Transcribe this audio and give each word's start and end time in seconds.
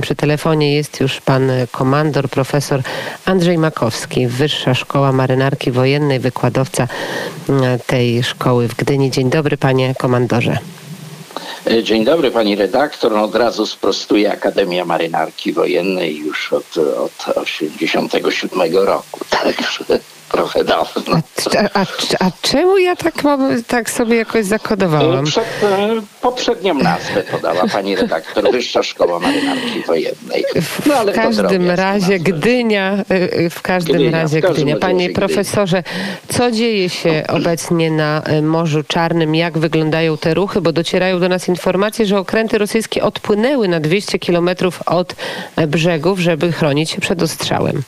Przy 0.00 0.14
telefonie 0.14 0.74
jest 0.74 1.00
już 1.00 1.20
pan 1.20 1.50
komandor, 1.72 2.28
profesor 2.28 2.82
Andrzej 3.24 3.58
Makowski, 3.58 4.26
Wyższa 4.26 4.74
Szkoła 4.74 5.12
Marynarki 5.12 5.72
Wojennej, 5.72 6.20
wykładowca 6.20 6.88
mm, 7.48 7.78
tej 7.86 8.22
szkoły 8.22 8.68
w 8.68 8.74
Gdyni. 8.74 9.10
Dzień 9.10 9.30
dobry, 9.30 9.56
panie 9.56 9.94
komandorze. 9.94 10.58
E, 11.70 11.82
Dzień 11.82 12.04
dobry 12.04 12.30
pani 12.30 12.56
redaktor. 12.56 13.12
No, 13.12 13.24
od 13.24 13.34
razu 13.34 13.66
sprostuję 13.66 14.32
Akademia 14.32 14.84
Marynarki 14.84 15.52
Wojennej 15.52 16.16
już 16.16 16.52
od, 16.52 16.78
od 16.78 17.36
87 17.36 18.76
roku, 18.76 19.20
także 19.30 19.84
trochę 20.36 20.64
dawno. 20.64 21.20
A, 21.58 21.80
a, 21.80 21.86
a 22.20 22.30
czemu 22.42 22.78
ja 22.78 22.96
tak 22.96 23.24
mam, 23.24 23.62
tak 23.62 23.90
sobie 23.90 24.16
jakoś 24.16 24.44
zakodowałam? 24.44 25.24
Przed, 25.24 25.44
e, 25.62 25.88
poprzednią 26.20 26.74
nazwę 26.74 27.22
podała 27.22 27.68
pani 27.68 27.96
redaktor, 27.96 28.50
Wyższa 28.52 28.82
Szkoła 28.82 29.18
Marynarki 29.18 29.82
Wojennej. 29.86 30.44
W 30.54 31.12
każdym 31.14 31.70
razie 31.70 32.18
Gdynia, 32.18 33.04
y, 33.44 33.50
w 33.50 33.62
każdym 33.62 33.96
Gdynia, 33.96 34.10
w 34.10 34.14
razie 34.14 34.40
każdym 34.40 34.64
Gdynia. 34.64 34.76
Panie 34.76 35.10
profesorze, 35.10 35.82
co 36.28 36.50
dzieje 36.50 36.88
się 36.88 37.24
obecnie 37.28 37.90
na 37.90 38.22
Morzu 38.42 38.82
Czarnym? 38.82 39.34
Jak 39.34 39.58
wyglądają 39.58 40.18
te 40.18 40.34
ruchy? 40.34 40.60
Bo 40.60 40.72
docierają 40.72 41.20
do 41.20 41.28
nas 41.28 41.48
informacje, 41.48 42.06
że 42.06 42.18
okręty 42.18 42.58
rosyjskie 42.58 43.02
odpłynęły 43.02 43.68
na 43.68 43.80
200 43.80 44.18
kilometrów 44.18 44.82
od 44.86 45.14
e, 45.56 45.66
brzegów, 45.66 46.18
żeby 46.18 46.52
chronić 46.52 46.90
się 46.90 47.00
przed 47.00 47.22
ostrzałem. 47.22 47.82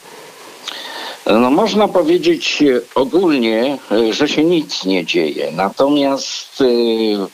No, 1.28 1.50
można 1.50 1.88
powiedzieć 1.88 2.62
e, 2.62 2.80
ogólnie, 2.94 3.78
e, 3.92 4.12
że 4.12 4.28
się 4.28 4.44
nic 4.44 4.84
nie 4.84 5.04
dzieje. 5.04 5.52
Natomiast 5.52 6.60
e, 6.60 6.64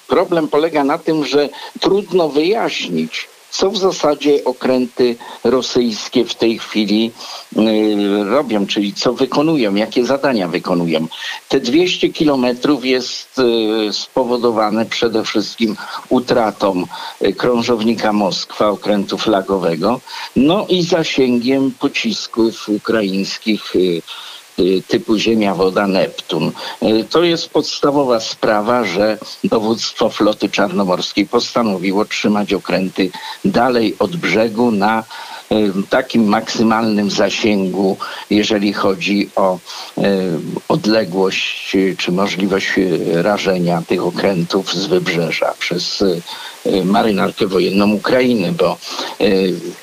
problem 0.09 0.49
polega 0.49 0.85
na 0.85 0.99
tym, 0.99 1.25
że 1.25 1.49
trudno 1.81 2.29
wyjaśnić, 2.29 3.29
co 3.55 3.71
w 3.71 3.77
zasadzie 3.77 4.45
okręty 4.45 5.17
rosyjskie 5.45 6.25
w 6.25 6.35
tej 6.35 6.59
chwili 6.59 7.13
y, 7.57 8.25
robią, 8.25 8.67
czyli 8.67 8.95
co 8.95 9.13
wykonują, 9.13 9.75
jakie 9.75 10.05
zadania 10.05 10.49
wykonują. 10.49 11.07
Te 11.49 11.61
200 11.61 12.09
kilometrów 12.09 12.85
jest 12.85 13.39
y, 13.39 13.93
spowodowane 13.93 14.87
przede 14.87 15.25
wszystkim 15.25 15.77
utratą 16.09 16.85
y, 17.23 17.33
krążownika 17.33 18.13
Moskwa, 18.13 18.69
okrętu 18.69 19.19
flagowego, 19.19 20.01
no 20.37 20.67
i 20.69 20.83
zasięgiem 20.83 21.71
pocisków 21.71 22.69
ukraińskich 22.69 23.75
typu 24.89 25.19
Ziemia, 25.19 25.55
Woda, 25.55 25.87
Neptun. 25.87 26.53
Y, 26.83 27.05
To 27.11 27.23
jest 27.23 27.49
podstawowa 27.51 28.21
sprawa, 28.21 28.85
że 28.85 29.19
dowództwo 29.45 30.11
floty 30.11 30.49
czarnomorskiej 30.49 31.27
postanowiło 31.27 32.05
trzymać 32.05 32.53
okręty 32.53 33.11
dalej 33.45 33.97
od 33.99 34.17
brzegu 34.17 34.71
na 34.71 35.01
y, 35.01 35.05
takim 35.91 36.25
maksymalnym 36.25 37.11
zasięgu, 37.11 37.97
jeżeli 38.31 38.73
chodzi 38.73 39.31
o 39.37 39.59
y, 39.99 40.03
odległość 40.69 41.77
czy 41.99 42.13
możliwość 42.13 42.73
y, 42.79 43.23
rażenia 43.23 43.83
tych 43.89 44.03
okrętów 44.03 44.75
z 44.75 44.87
wybrzeża 44.87 45.55
przez 45.59 46.03
y, 46.03 46.23
marynarkę 46.85 47.47
wojenną 47.47 47.93
Ukrainy, 47.93 48.53
bo 48.53 48.77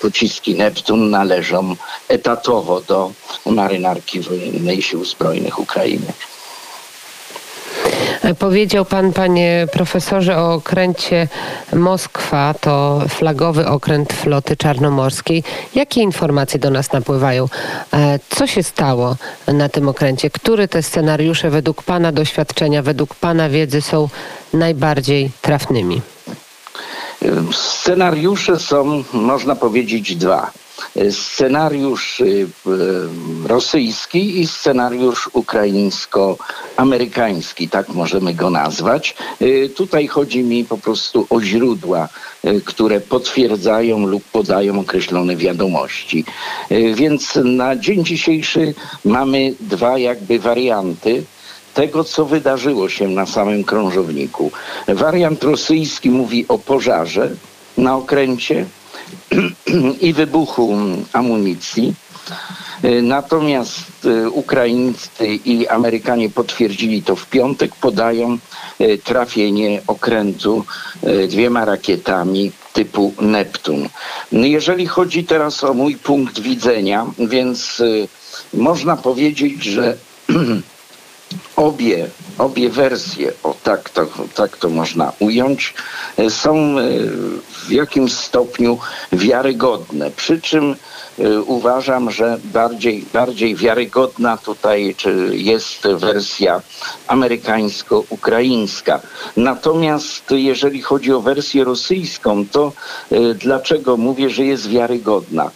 pociski 0.02 0.56
Neptun 0.56 1.10
należą 1.10 1.76
etatowo 2.08 2.82
do 2.82 3.12
marynarki 3.46 4.20
wojennej 4.20 4.82
Sił 4.82 5.06
Zbrojnych 5.06 5.60
Ukrainy. 5.60 6.14
E, 8.24 8.36
Powiedział 8.36 8.86
pan, 8.86 9.14
panie 9.14 9.68
profesorze, 9.72 10.38
o 10.38 10.54
okręcie 10.54 11.28
Moskwa, 11.74 12.54
to 12.62 13.02
flagowy 13.10 13.68
okręt 13.68 14.14
floty 14.14 14.58
czarnomorskiej. 14.58 15.44
Jakie 15.76 16.02
informacje 16.02 16.60
do 16.60 16.70
nas 16.70 16.92
napływają? 16.92 17.46
E, 17.94 18.20
Co 18.30 18.48
się 18.48 18.64
stało 18.64 19.16
na 19.48 19.70
tym 19.70 19.90
okręcie? 19.90 20.30
Które 20.30 20.68
te 20.68 20.84
scenariusze 20.84 21.50
według 21.50 21.84
pana 21.84 22.12
doświadczenia, 22.12 22.82
według 22.82 23.16
pana 23.16 23.50
wiedzy 23.50 23.82
są 23.82 24.10
najbardziej 24.54 25.32
trafnymi? 25.42 26.02
Scenariusze 27.52 28.60
są, 28.60 29.04
można 29.14 29.56
powiedzieć, 29.56 30.16
dwa. 30.16 30.52
Scenariusz 31.12 32.20
y, 32.20 32.24
y, 32.24 32.48
rosyjski 33.48 34.40
i 34.40 34.48
scenariusz 34.48 35.30
ukraińsko-amerykański, 35.34 37.70
tak 37.70 37.90
możemy 37.90 38.34
go 38.34 38.50
nazwać. 38.50 39.16
Y, 39.42 39.70
Tutaj 39.76 40.08
chodzi 40.08 40.44
mi 40.44 40.66
po 40.66 40.78
prostu 40.78 41.28
o 41.30 41.42
źródła, 41.42 42.10
y, 42.46 42.62
które 42.66 43.02
potwierdzają 43.02 44.08
lub 44.08 44.24
podają 44.24 44.80
określone 44.80 45.36
wiadomości. 45.36 46.26
Y, 46.72 46.94
Więc 46.96 47.40
na 47.44 47.76
dzień 47.76 48.06
dzisiejszy 48.06 48.74
mamy 49.06 49.54
dwa 49.60 49.98
jakby 49.98 50.40
warianty 50.40 51.24
tego, 51.74 52.04
co 52.04 52.26
wydarzyło 52.26 52.90
się 52.90 53.08
na 53.08 53.26
samym 53.26 53.64
krążowniku. 53.64 54.52
Wariant 54.88 55.44
rosyjski 55.44 56.10
mówi 56.10 56.46
o 56.48 56.58
pożarze 56.58 57.30
na 57.78 57.96
okręcie 57.96 58.66
i 60.02 60.14
wybuchu 60.14 60.78
amunicji. 61.14 61.94
Y, 62.84 63.02
Natomiast 63.02 64.06
y, 64.06 64.30
Ukraińcy 64.30 65.26
i 65.46 65.68
Amerykanie 65.68 66.30
potwierdzili 66.30 67.04
to 67.04 67.16
w 67.16 67.26
piątek, 67.26 67.76
podają 67.76 68.38
y, 68.82 68.98
trafienie 69.04 69.82
okrętu 69.88 70.66
dwiema 71.30 71.66
rakietami 71.66 72.52
typu 72.74 73.14
Neptun. 73.22 73.90
Jeżeli 74.32 74.88
chodzi 74.88 75.24
teraz 75.24 75.64
o 75.64 75.74
mój 75.74 75.96
punkt 75.96 76.40
widzenia, 76.40 77.06
więc 77.20 77.82
można 78.54 78.98
powiedzieć, 78.98 79.64
że 79.64 79.98
obie, 81.56 82.08
obie 82.42 82.70
wersje, 82.70 83.34
o 83.44 83.56
tak 83.64 83.90
to, 83.90 84.08
tak 84.36 84.58
to 84.58 84.70
można 84.70 85.14
ująć, 85.20 85.74
e, 86.18 86.30
są 86.30 86.56
e, 86.56 86.84
w 87.68 87.72
jakimś 87.72 88.14
stopniu 88.14 88.78
wiarygodne. 89.12 90.12
Przy 90.12 90.42
czym 90.42 90.76
e, 91.20 91.42
uważam, 91.42 92.12
że 92.12 92.40
bardziej, 92.44 93.06
bardziej 93.14 93.56
wiarygodna 93.56 94.38
tutaj 94.38 94.96
jest 95.32 95.88
wersja 95.88 96.62
amerykańsko-ukraińska. 97.08 99.00
Natomiast 99.38 100.24
jeżeli 100.32 100.82
chodzi 100.82 101.14
o 101.14 101.22
wersję 101.22 101.64
rosyjską, 101.64 102.46
to 102.52 102.72
dlaczego 103.36 103.98
mówię, 103.98 104.30
że 104.30 104.46
jest 104.46 104.70
wiarygodna? 104.70 105.52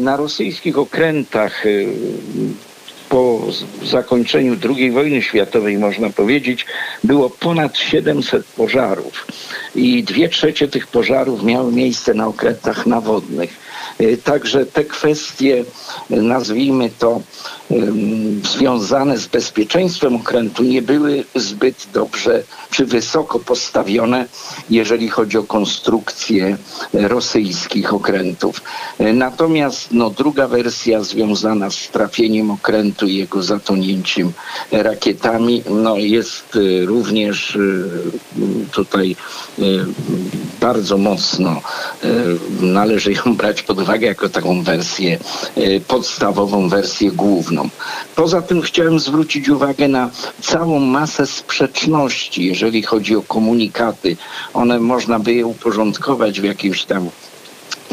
Na 0.00 0.16
rosyjskich 0.16 0.78
okrętach 0.78 1.64
po 3.08 3.40
zakończeniu 3.82 4.56
II 4.76 4.90
wojny 4.90 5.22
światowej, 5.22 5.78
można 5.78 6.10
powiedzieć, 6.10 6.66
było 7.04 7.30
ponad 7.30 7.78
700 7.78 8.44
pożarów 8.46 9.26
i 9.74 10.04
dwie 10.04 10.28
trzecie 10.28 10.68
tych 10.68 10.86
pożarów 10.86 11.42
miały 11.42 11.72
miejsce 11.72 12.14
na 12.14 12.26
okrętach 12.26 12.86
nawodnych. 12.86 13.50
Y, 14.00 14.16
Także 14.24 14.66
te 14.66 14.84
kwestie, 14.84 15.64
nazwijmy 16.10 16.90
to, 16.98 17.20
związane 18.52 19.18
z 19.18 19.26
bezpieczeństwem 19.26 20.16
okrętu 20.16 20.62
nie 20.62 20.82
były 20.82 21.24
zbyt 21.34 21.86
dobrze 21.92 22.42
czy 22.70 22.86
wysoko 22.86 23.38
postawione, 23.38 24.26
jeżeli 24.70 25.08
chodzi 25.08 25.38
o 25.38 25.42
konstrukcję 25.42 26.56
rosyjskich 26.92 27.94
okrętów. 27.94 28.62
Y, 29.00 29.12
Natomiast 29.12 29.88
no, 29.92 30.10
druga 30.10 30.48
wersja 30.48 31.02
związana 31.02 31.70
z 31.70 31.88
trafieniem 31.88 32.50
okrętu 32.50 33.06
i 33.06 33.16
jego 33.16 33.42
zatonięciem 33.42 34.32
rakietami 34.72 35.62
no, 35.70 35.96
jest 35.96 36.56
y, 36.56 36.86
również 36.86 37.56
y, 37.56 37.84
tutaj 38.72 39.16
bardzo 40.60 40.98
mocno 40.98 41.60
należy 42.60 43.12
ją 43.12 43.36
brać 43.36 43.62
pod 43.62 43.80
uwagę 43.80 44.06
jako 44.06 44.28
taką 44.28 44.62
wersję 44.62 45.18
podstawową, 45.88 46.68
wersję 46.68 47.10
główną. 47.10 47.57
Poza 48.16 48.42
tym 48.42 48.62
chciałem 48.62 49.00
zwrócić 49.00 49.48
uwagę 49.48 49.88
na 49.88 50.10
całą 50.42 50.80
masę 50.80 51.26
sprzeczności, 51.26 52.44
jeżeli 52.44 52.82
chodzi 52.82 53.16
o 53.16 53.22
komunikaty. 53.22 54.16
One 54.54 54.80
można 54.80 55.18
by 55.18 55.34
je 55.34 55.46
uporządkować 55.46 56.40
w 56.40 56.44
jakimś 56.44 56.84
tam 56.84 57.10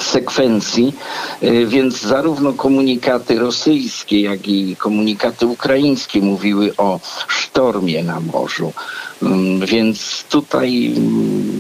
sekwencji, 0.05 0.95
y, 1.43 1.65
więc 1.67 2.01
zarówno 2.01 2.53
komunikaty 2.53 3.39
rosyjskie, 3.39 4.21
jak 4.21 4.47
i 4.47 4.75
komunikaty 4.75 5.45
ukraińskie 5.47 6.21
mówiły 6.21 6.73
o 6.77 6.99
sztormie 7.27 8.03
na 8.03 8.19
morzu. 8.19 8.73
Mm, 9.21 9.65
Więc 9.65 10.25
tutaj 10.29 10.93
mm, 10.97 11.59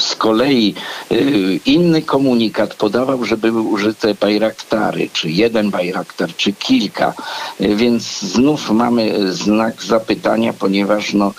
z 0.00 0.14
kolei 0.16 0.74
y, 1.12 1.60
inny 1.66 2.02
komunikat 2.02 2.74
podawał, 2.74 3.24
że 3.24 3.36
były 3.36 3.60
użyte 3.60 4.14
bajraktary, 4.14 5.08
czy 5.12 5.30
jeden 5.30 5.70
bajraktar, 5.70 6.36
czy 6.36 6.52
kilka. 6.52 7.14
Y, 7.60 7.76
Więc 7.76 8.20
znów 8.20 8.70
mamy 8.70 9.32
znak 9.32 9.82
zapytania, 9.82 10.52
ponieważ 10.52 11.12
no, 11.14 11.34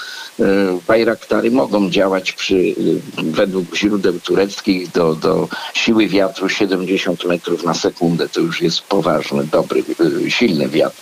bajraktary 0.87 1.51
mogą 1.51 1.89
działać 1.89 2.31
przy, 2.31 2.75
według 3.17 3.75
źródeł 3.75 4.19
tureckich 4.19 4.91
do, 4.91 5.15
do 5.15 5.47
siły 5.73 6.02
siły 6.03 6.09
wiatru 6.09 6.49
70 6.49 7.25
metrów 7.25 7.63
na 7.63 7.73
sekundę. 7.73 8.29
To 8.29 8.39
już 8.39 8.61
jest 8.61 8.81
poważny, 8.81 9.43
dobry, 9.43 9.83
silny 10.29 10.69
wiatr. 10.69 11.01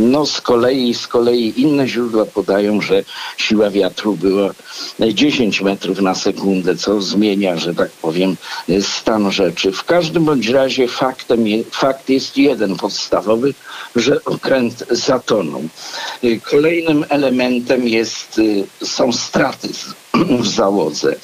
No 0.00 0.26
z 0.26 0.40
kolei, 0.40 0.94
z 0.94 1.06
kolei 1.06 1.60
inne 1.60 1.88
źródła 1.88 2.24
podają, 2.24 2.80
że 2.80 3.04
siła 3.36 3.70
wiatru 3.70 4.16
była 4.16 4.50
10 5.14 5.60
metrów 5.60 6.00
na 6.00 6.14
sekundę, 6.14 6.76
co 6.76 7.02
zmienia, 7.02 7.56
że 7.56 7.74
tak 7.74 7.90
powiem, 7.90 8.36
stan 8.80 9.32
rzeczy. 9.32 9.72
W 9.72 9.84
każdym 9.84 10.24
bądź 10.24 10.48
razie 10.48 10.88
faktem, 10.88 11.44
fakt 11.70 12.08
jest 12.08 12.36
jeden 12.36 12.76
podstawowy, 12.76 13.54
że 13.96 14.24
okręt 14.24 14.84
zatonął. 14.90 15.62
Kolejnym 16.50 17.04
elementem 17.08 17.88
jest, 17.88 18.40
są 18.82 19.12
straty 19.12 19.68
w 20.24 20.48
załodze. 20.48 21.16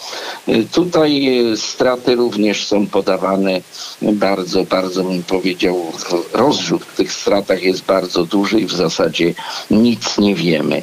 Tutaj 0.73 1.29
straty 1.57 2.15
również 2.15 2.67
są 2.67 2.87
podawane 2.87 3.61
bardzo, 4.03 4.65
bardzo 4.65 5.05
bym 5.05 5.23
powiedział, 5.23 5.93
rozrzut 6.33 6.85
w 6.85 6.97
tych 6.97 7.13
stratach 7.13 7.63
jest 7.63 7.85
bardzo 7.85 8.25
duży 8.25 8.61
i 8.61 8.67
w 8.67 8.73
zasadzie 8.73 9.35
nic 9.71 10.19
nie 10.19 10.35
wiemy. 10.35 10.83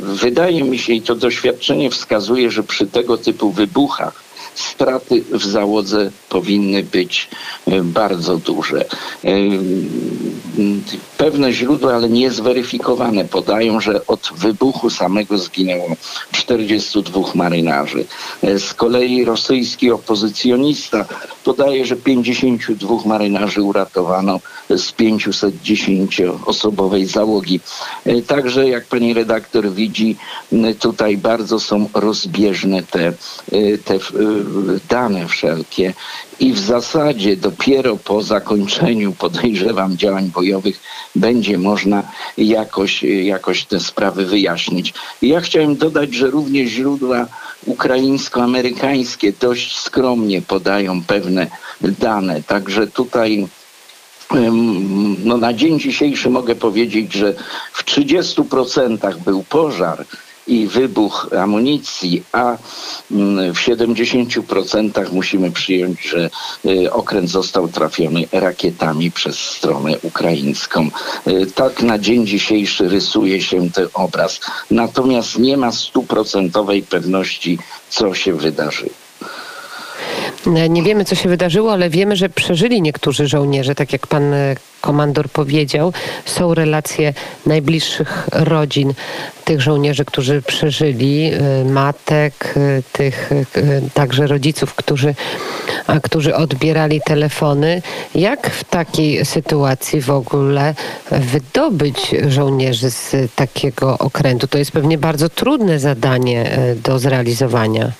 Wydaje 0.00 0.64
mi 0.64 0.78
się 0.78 0.92
i 0.92 1.02
to 1.02 1.14
doświadczenie 1.14 1.90
wskazuje, 1.90 2.50
że 2.50 2.62
przy 2.62 2.86
tego 2.86 3.18
typu 3.18 3.50
wybuchach 3.50 4.29
straty 4.54 5.24
w 5.30 5.44
załodze 5.44 6.10
powinny 6.28 6.82
być 6.82 7.28
e, 7.66 7.82
bardzo 7.82 8.36
duże. 8.36 8.84
E, 9.24 9.30
pewne 11.18 11.52
źródła, 11.52 11.94
ale 11.94 12.08
niezweryfikowane, 12.08 13.24
podają, 13.24 13.80
że 13.80 14.06
od 14.06 14.30
wybuchu 14.36 14.90
samego 14.90 15.38
zginęło 15.38 15.96
42 16.32 17.20
marynarzy. 17.34 18.04
E, 18.42 18.58
z 18.58 18.74
kolei 18.74 19.24
rosyjski 19.24 19.90
opozycjonista 19.90 21.04
podaje, 21.44 21.86
że 21.86 21.96
52 21.96 22.96
marynarzy 23.04 23.62
uratowano 23.62 24.40
z 24.70 24.92
510-osobowej 24.92 27.04
załogi. 27.04 27.60
Także 28.26 28.68
jak 28.68 28.84
pani 28.84 29.14
redaktor 29.14 29.70
widzi, 29.70 30.16
tutaj 30.80 31.16
bardzo 31.16 31.60
są 31.60 31.88
rozbieżne 31.94 32.82
te, 32.82 33.12
te 33.84 33.98
dane 34.88 35.28
wszelkie 35.28 35.94
i 36.40 36.52
w 36.52 36.58
zasadzie 36.58 37.36
dopiero 37.36 37.96
po 37.96 38.22
zakończeniu, 38.22 39.12
podejrzewam, 39.24 39.96
działań 39.96 40.30
bojowych 40.34 40.80
będzie 41.14 41.58
można 41.58 42.02
jakoś, 42.38 43.02
jakoś 43.02 43.64
te 43.64 43.80
sprawy 43.80 44.26
wyjaśnić. 44.26 44.94
ja 45.22 45.40
chciałem 45.40 45.76
dodać, 45.76 46.14
że 46.14 46.30
również 46.30 46.70
źródła 46.70 47.26
ukraińsko-amerykańskie 47.66 49.32
dość 49.40 49.78
skromnie 49.78 50.42
podają 50.42 51.02
pewne 51.04 51.46
dane, 51.80 52.42
także 52.42 52.86
tutaj 52.86 53.46
no 55.24 55.36
na 55.36 55.52
dzień 55.52 55.80
dzisiejszy 55.80 56.30
mogę 56.30 56.54
powiedzieć, 56.54 57.12
że 57.12 57.34
w 57.72 57.84
30% 57.84 59.16
był 59.16 59.42
pożar, 59.42 60.04
i 60.50 60.66
wybuch 60.66 61.28
amunicji, 61.38 62.22
a 62.32 62.56
mm, 63.10 63.54
w 63.54 63.58
70% 63.58 65.12
musimy 65.12 65.50
przyjąć, 65.50 66.02
że 66.02 66.30
y, 66.64 66.92
okręt 66.92 67.30
został 67.30 67.68
trafiony 67.68 68.24
rakietami 68.32 69.10
przez 69.10 69.38
stronę 69.38 69.98
ukraińską. 70.02 70.90
Y, 71.26 71.46
tak 71.54 71.82
na 71.82 71.98
dzień 71.98 72.26
dzisiejszy 72.26 72.88
rysuje 72.88 73.42
się 73.42 73.70
ten 73.70 73.88
obraz. 73.94 74.40
Natomiast 74.70 75.38
nie 75.38 75.56
ma 75.56 75.72
stuprocentowej 75.72 76.82
pewności, 76.82 77.58
co 77.90 78.14
się 78.14 78.32
wydarzyło. 78.32 78.99
Nie 80.46 80.82
wiemy, 80.82 81.04
co 81.04 81.14
się 81.14 81.28
wydarzyło, 81.28 81.72
ale 81.72 81.90
wiemy, 81.90 82.16
że 82.16 82.28
przeżyli 82.28 82.82
niektórzy 82.82 83.28
żołnierze, 83.28 83.74
tak 83.74 83.92
jak 83.92 84.06
pan 84.06 84.34
e, 84.34 84.56
komandor 84.80 85.28
powiedział. 85.28 85.92
Są 86.24 86.54
relacje 86.54 87.14
najbliższych 87.46 88.28
rodzin 88.32 88.94
tych 89.44 89.60
żołnierzy, 89.60 90.04
którzy 90.04 90.42
przeżyli, 90.42 91.30
e, 91.32 91.64
matek, 91.64 92.54
e, 92.56 92.82
tych 92.92 93.30
także 93.94 94.26
rodziców, 94.26 94.74
którzy, 94.74 95.14
którzy 96.02 96.34
odbierali 96.34 97.00
telefony. 97.06 97.82
Jak 98.14 98.50
w 98.50 98.64
takiej 98.64 99.24
sytuacji 99.24 100.00
w 100.00 100.10
ogóle 100.10 100.74
wydobyć 101.10 102.14
żołnierzy 102.28 102.90
z 102.90 103.16
takiego 103.34 103.98
okrętu? 103.98 104.46
To 104.46 104.58
jest 104.58 104.72
pewnie 104.72 104.98
bardzo 104.98 105.28
trudne 105.28 105.78
zadanie 105.78 106.58
do 106.84 106.98
zrealizowania. 106.98 107.92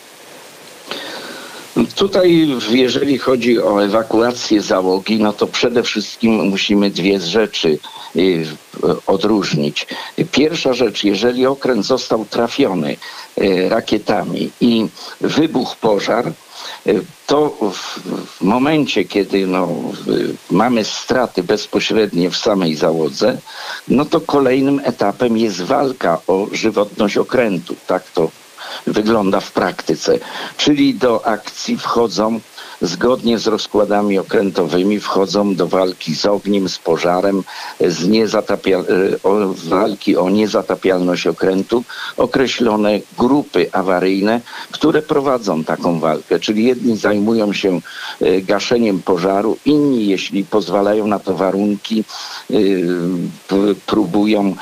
Tutaj, 1.87 2.49
jeżeli 2.71 3.19
chodzi 3.19 3.61
o 3.61 3.85
ewakuację 3.85 4.61
załogi, 4.61 5.19
no 5.19 5.33
to 5.33 5.47
przede 5.47 5.83
wszystkim 5.83 6.33
musimy 6.49 6.91
dwie 6.91 7.21
rzeczy 7.21 7.79
y, 8.17 8.47
odróżnić. 9.07 9.87
Pierwsza 10.33 10.73
rzecz, 10.73 11.05
jeżeli 11.05 11.47
okręt 11.47 11.87
został 11.87 12.25
trafiony 12.25 12.97
y, 13.39 13.69
rakietami 13.69 14.51
i 14.61 14.87
wybuchł 15.21 15.77
pożar, 15.81 16.33
y, 16.87 17.05
to 17.27 17.57
w 17.73 18.41
momencie, 18.41 19.05
kiedy 19.05 19.47
no, 19.47 19.69
mamy 20.51 20.85
straty 20.85 21.43
bezpośrednie 21.43 22.31
w 22.31 22.37
samej 22.37 22.75
załodze, 22.75 23.39
no 23.89 24.05
to 24.05 24.21
kolejnym 24.21 24.81
etapem 24.85 25.39
jest 25.39 25.63
walka 25.63 26.21
o 26.27 26.47
żywotność 26.53 27.17
okrętu. 27.17 27.77
Tak 27.87 28.11
to 28.11 28.31
wygląda 28.87 29.41
w 29.41 29.53
praktyce. 29.53 30.19
Czyli 30.57 30.95
do 30.95 31.27
akcji 31.27 31.77
wchodzą 31.79 32.41
zgodnie 32.83 33.39
z 33.39 33.47
rozkładami 33.47 34.19
okrętowymi 34.19 35.01
wchodzą 35.01 35.55
do 35.55 35.67
walki 35.67 36.15
z 36.15 36.27
ogniem, 36.27 36.69
z 36.69 36.79
pożarem, 36.79 37.43
z 37.81 38.09
niezatapial... 38.09 38.81
E, 38.81 39.23
o, 39.23 39.55
walki 39.55 40.17
o 40.17 40.31
niezatapialność 40.31 41.27
okrętu 41.27 41.85
określone 42.17 43.01
grupy 43.19 43.73
awaryjne, 43.73 44.41
które 44.71 45.03
prowadzą 45.03 45.65
taką 45.65 46.01
walkę. 46.01 46.41
Czyli 46.41 46.65
jedni 46.65 46.97
zajmują 46.97 47.53
się 47.53 47.81
e, 48.21 48.41
gaszeniem 48.41 49.03
pożaru, 49.03 49.57
inni, 49.65 50.07
jeśli 50.07 50.45
pozwalają 50.45 51.07
na 51.07 51.19
to 51.19 51.35
warunki, 51.35 52.05
e, 52.51 52.55
próbują 53.87 54.55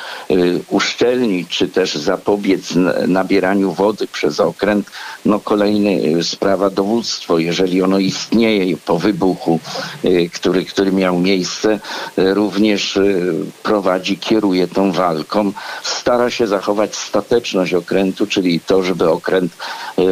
uszczelnić 0.70 1.48
czy 1.48 1.68
też 1.68 1.94
zapobiec 1.94 2.74
nabieraniu 3.08 3.72
wody 3.72 4.06
przez 4.06 4.40
okręt. 4.40 4.90
No 5.24 5.40
kolejna 5.40 5.90
sprawa 6.22 6.70
dowództwo. 6.70 7.38
Jeżeli 7.38 7.82
ono 7.82 7.98
istnieje 8.08 8.76
po 8.76 8.98
wybuchu, 8.98 9.60
y, 10.04 10.30
który, 10.34 10.64
który 10.64 10.92
miał 10.92 11.18
miejsce, 11.18 11.80
y, 12.18 12.34
również 12.34 12.96
y, 12.96 13.34
prowadzi, 13.62 14.18
kieruje 14.18 14.68
tą 14.68 14.92
walką. 14.92 15.52
Stara 15.82 16.30
się 16.30 16.46
zachować 16.46 16.96
stateczność 16.96 17.74
okrętu, 17.74 18.26
czyli 18.26 18.60
to, 18.60 18.82
żeby 18.82 19.10
okręt 19.10 19.52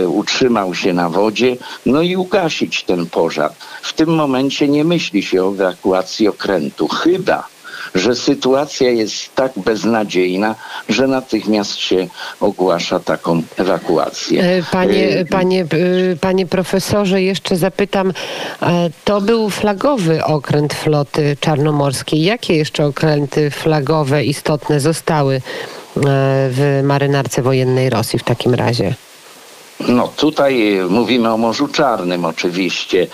utrzymał 0.09 0.75
się 0.75 0.92
na 0.92 1.09
wodzie, 1.09 1.56
no 1.87 2.02
i 2.02 2.16
ugasić 2.16 2.85
ten 2.85 3.06
pożar. 3.06 3.52
W 3.82 3.92
tym 3.92 4.09
momencie 4.14 4.68
nie 4.68 4.85
myśli 4.85 5.23
się 5.23 5.44
o 5.44 5.49
ewakuacji 5.49 6.28
okrętu, 6.28 6.88
chyba 6.88 7.55
że 7.95 8.14
sytuacja 8.14 8.90
jest 8.90 9.35
tak 9.35 9.52
beznadziejna, 9.57 10.55
że 10.88 11.07
natychmiast 11.07 11.76
się 11.76 12.07
ogłasza 12.40 13.00
taką 13.00 13.43
ewakuację. 13.57 14.43
E, 14.43 14.62
panie, 14.62 15.09
e, 15.09 15.25
panie, 15.25 15.62
e, 16.12 16.16
panie 16.16 16.47
profesorze, 16.47 17.23
jeszcze 17.23 17.57
zapytam, 17.57 18.12
to 19.05 19.21
był 19.21 19.50
flagowy 19.50 20.25
okręt 20.25 20.75
floty 20.75 21.37
czarnomorskiej. 21.40 22.23
Jakie 22.23 22.57
jeszcze 22.57 22.87
okręty 22.87 23.50
flagowe 23.50 24.25
istotne 24.25 24.81
zostały 24.81 25.40
w 26.50 26.81
marynarce 26.85 27.43
wojennej 27.43 27.90
Rosji 27.90 28.19
w 28.19 28.25
takim 28.25 28.55
razie? 28.55 28.95
No 29.88 30.09
tutaj 30.16 30.78
mówimy 30.88 31.33
o 31.33 31.37
Morzu 31.37 31.69
Czarnym 31.69 32.25
oczywiście. 32.25 33.07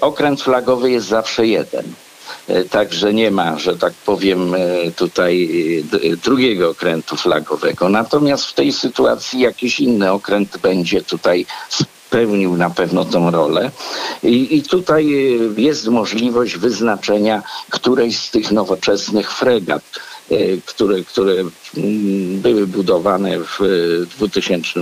Okręt 0.00 0.42
flagowy 0.42 0.90
jest 0.90 1.06
zawsze 1.06 1.46
jeden. 1.46 1.84
E, 2.48 2.64
także 2.64 3.14
nie 3.14 3.30
ma, 3.30 3.58
że 3.58 3.76
tak 3.76 3.92
powiem, 3.92 4.54
e, 4.54 4.90
tutaj 4.96 5.50
e, 6.12 6.16
drugiego 6.16 6.70
okrętu 6.70 7.16
flagowego. 7.16 7.88
Natomiast 7.88 8.44
w 8.44 8.54
tej 8.54 8.72
sytuacji 8.72 9.40
jakiś 9.40 9.80
inny 9.80 10.12
okręt 10.12 10.58
będzie 10.58 11.02
tutaj 11.02 11.46
spełnił 11.68 12.56
na 12.56 12.70
pewno 12.70 13.04
tą 13.04 13.30
rolę. 13.30 13.70
I, 14.22 14.56
I, 14.56 14.62
tutaj 14.62 15.06
jest 15.56 15.88
możliwość 15.88 16.56
wyznaczenia 16.56 17.42
którejś 17.70 18.18
z 18.18 18.30
tych 18.30 18.52
nowoczesnych 18.52 19.32
fregat, 19.32 19.82
które, 20.66 21.02
które 21.02 21.32
mm, 21.32 22.40
były 22.40 22.66
budowane 22.66 23.38
w 23.38 23.58
2000 24.18 24.80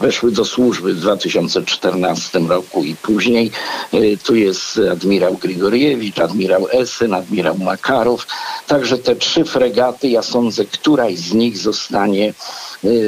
weszły 0.00 0.32
do 0.32 0.44
służby 0.44 0.94
w 0.94 1.00
2014 1.00 2.38
roku 2.38 2.84
i 2.84 2.96
później. 2.96 3.50
E, 3.92 4.16
tu 4.16 4.34
jest 4.34 4.80
admirał 4.92 5.34
Grigoriewicz, 5.34 6.18
admirał 6.18 6.68
Esyn, 6.70 7.14
admirał 7.14 7.58
Makarow. 7.58 8.26
Także 8.66 8.98
te 8.98 9.16
trzy 9.16 9.44
fregaty, 9.44 10.08
ja 10.08 10.22
sądzę, 10.22 10.64
któraś 10.64 11.16
z 11.16 11.32
nich 11.32 11.58
zostanie 11.58 12.34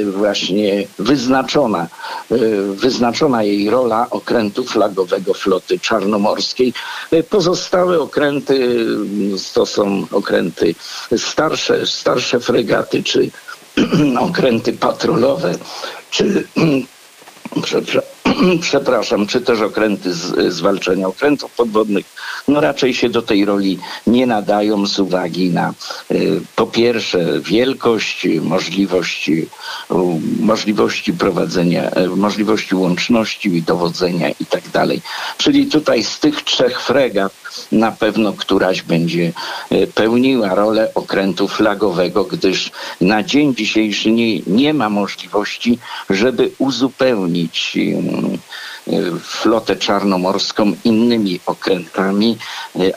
właśnie 0.05 0.87
wyznaczona, 0.99 1.87
wyznaczona 2.73 3.43
jej 3.43 3.69
rola 3.69 4.07
okrętu 4.09 4.63
flagowego 4.63 5.33
floty 5.33 5.79
czarnomorskiej. 5.79 6.73
Pozostałe 7.29 7.99
okręty 7.99 8.85
to 9.53 9.65
są 9.65 10.05
okręty 10.11 10.75
starsze, 11.17 11.85
starsze 11.85 12.39
fregaty 12.39 13.03
czy 13.03 13.31
okręty 14.19 14.73
patrolowe, 14.73 15.53
czy 16.11 16.47
przepraszam, 17.63 18.16
czy 19.29 19.41
też 19.41 19.61
okręty 19.61 20.13
z, 20.13 20.53
zwalczania 20.53 21.07
okrętów 21.07 21.51
podwodnych, 21.51 22.05
no 22.47 22.61
raczej 22.61 22.93
się 22.93 23.09
do 23.09 23.21
tej 23.21 23.45
roli 23.45 23.79
nie 24.07 24.27
nadają 24.27 24.85
z 24.85 24.99
uwagi 24.99 25.49
na 25.49 25.73
y, 26.11 26.41
po 26.55 26.67
pierwsze 26.67 27.41
wielkość, 27.41 28.27
możliwości, 28.41 29.47
możliwości 30.39 31.13
prowadzenia, 31.13 31.91
y, 31.91 32.07
możliwości 32.07 32.75
łączności 32.75 33.55
i 33.55 33.61
dowodzenia 33.61 34.29
i 34.29 34.45
tak 34.45 34.69
dalej. 34.69 35.01
Czyli 35.37 35.65
tutaj 35.65 36.03
z 36.03 36.19
tych 36.19 36.43
trzech 36.43 36.81
fregat 36.81 37.33
na 37.71 37.91
pewno 37.91 38.33
któraś 38.33 38.81
będzie 38.81 39.33
y, 39.71 39.87
pełniła 39.95 40.55
rolę 40.55 40.91
okrętu 40.95 41.47
flagowego, 41.47 42.23
gdyż 42.23 42.71
na 43.01 43.23
dzień 43.23 43.55
dzisiejszy 43.55 44.11
nie, 44.11 44.39
nie 44.39 44.73
ma 44.73 44.89
możliwości, 44.89 45.79
żeby 46.09 46.51
uzupełnić 46.57 47.77
flotę 49.21 49.75
czarnomorską 49.75 50.73
innymi 50.83 51.39
okrętami, 51.45 52.37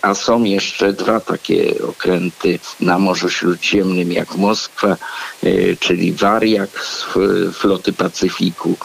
a 0.03 0.15
są 0.15 0.45
jeszcze 0.45 0.93
dwa 0.93 1.21
takie 1.21 1.75
okręty 1.89 2.59
na 2.81 2.99
Morzu 2.99 3.31
Śródziemnym 3.31 4.13
jak 4.13 4.35
Moskwa, 4.35 4.97
czyli 5.81 6.13
Wariak 6.13 6.71
z 6.85 7.05
floty 7.59 7.93
Pacyfiku 7.93 8.77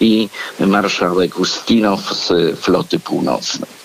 i 0.00 0.28
marszałek 0.60 1.38
Ustinow 1.38 2.00
z 2.14 2.58
floty 2.60 2.98
północnej. 2.98 3.83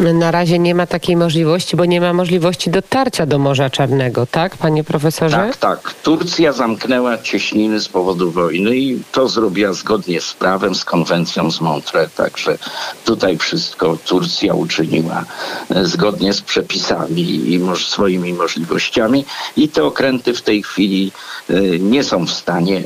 Na 0.00 0.30
razie 0.30 0.58
nie 0.58 0.74
ma 0.74 0.86
takiej 0.86 1.16
możliwości, 1.16 1.76
bo 1.76 1.84
nie 1.84 2.00
ma 2.00 2.12
możliwości 2.12 2.70
dotarcia 2.70 3.26
do 3.26 3.38
Morza 3.38 3.70
Czarnego, 3.70 4.26
tak, 4.26 4.56
panie 4.56 4.84
profesorze? 4.84 5.36
Tak, 5.36 5.56
tak. 5.56 5.94
Turcja 5.94 6.52
zamknęła 6.52 7.18
cieśniny 7.18 7.80
z 7.80 7.88
powodu 7.88 8.30
wojny 8.30 8.76
i 8.76 9.02
to 9.12 9.28
zrobiła 9.28 9.72
zgodnie 9.72 10.20
z 10.20 10.32
prawem, 10.32 10.74
z 10.74 10.84
konwencją 10.84 11.50
z 11.50 11.60
Montreux, 11.60 12.14
także 12.14 12.58
tutaj 13.04 13.38
wszystko 13.38 13.98
Turcja 14.04 14.54
uczyniła 14.54 15.24
e, 15.70 15.84
zgodnie 15.84 16.32
z 16.32 16.40
przepisami 16.40 17.22
i 17.22 17.60
swoimi 17.76 18.32
możliwościami 18.32 19.24
i 19.56 19.68
te 19.68 19.84
okręty 19.84 20.34
w 20.34 20.42
tej 20.42 20.62
chwili 20.62 21.12
e, 21.50 21.54
nie 21.78 22.04
są 22.04 22.26
w 22.26 22.30
stanie 22.30 22.78
e, 22.78 22.84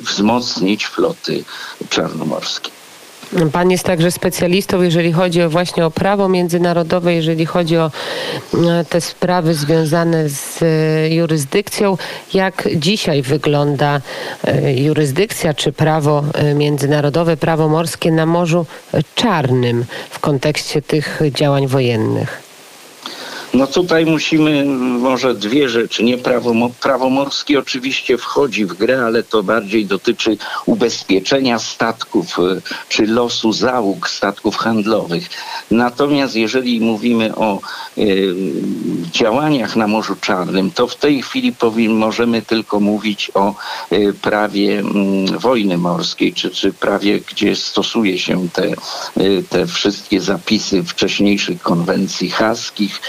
wzmocnić 0.00 0.86
floty 0.86 1.44
czarnomorskiej. 1.90 2.77
Pan 3.52 3.70
jest 3.70 3.84
także 3.84 4.10
specjalistą, 4.10 4.82
jeżeli 4.82 5.12
chodzi 5.12 5.40
właśnie 5.48 5.86
o 5.86 5.90
prawo 5.90 6.28
międzynarodowe, 6.28 7.14
jeżeli 7.14 7.46
chodzi 7.46 7.76
o 7.76 7.90
e, 8.54 8.84
te 8.84 9.00
sprawy 9.00 9.54
związane 9.54 10.28
z 10.28 10.62
e, 10.62 11.14
jurysdykcją. 11.14 11.96
Jak 12.34 12.68
dzisiaj 12.76 13.22
wygląda 13.22 14.00
e, 14.44 14.74
jurysdykcja 14.74 15.54
czy 15.54 15.72
prawo 15.72 16.24
międzynarodowe, 16.54 17.36
prawo 17.36 17.68
morskie 17.68 18.12
na 18.12 18.26
Morzu 18.26 18.66
Czarnym 19.14 19.84
w 20.10 20.18
kontekście 20.18 20.82
tych 20.82 21.20
działań 21.34 21.66
wojennych? 21.66 22.47
No 23.58 23.66
tutaj 23.66 24.06
musimy 24.06 24.64
może 24.98 25.34
dwie 25.34 25.68
rzeczy. 25.68 26.04
Nie 26.04 26.18
prawo, 26.18 26.70
prawo 26.80 27.10
morskie 27.10 27.58
oczywiście 27.58 28.18
wchodzi 28.18 28.64
w 28.64 28.74
grę, 28.74 29.02
ale 29.06 29.22
to 29.22 29.42
bardziej 29.42 29.86
dotyczy 29.86 30.36
ubezpieczenia 30.66 31.58
statków 31.58 32.38
e, 32.38 32.60
czy 32.88 33.06
losu 33.06 33.52
załóg 33.52 34.10
statków 34.10 34.56
handlowych. 34.56 35.28
Natomiast 35.70 36.36
jeżeli 36.36 36.80
mówimy 36.80 37.36
o 37.36 37.60
y, 37.98 38.34
działaniach 39.12 39.76
na 39.76 39.86
Morzu 39.86 40.16
Czarnym, 40.20 40.70
to 40.70 40.86
w 40.86 40.96
tej 40.96 41.22
chwili 41.22 41.54
możemy 41.88 42.42
tylko 42.42 42.80
mówić 42.80 43.30
o 43.34 43.54
y, 43.92 44.14
prawie 44.22 44.80
y, 44.80 45.38
wojny 45.38 45.78
morskiej, 45.78 46.32
czy, 46.32 46.50
czy 46.50 46.72
prawie, 46.72 47.20
gdzie 47.20 47.56
stosuje 47.56 48.18
się 48.18 48.48
te, 48.48 48.74
te 49.48 49.66
wszystkie 49.66 50.20
zapisy 50.20 50.82
wcześniejszych 50.84 51.62
konwencji 51.62 52.30
haskich, 52.30 53.00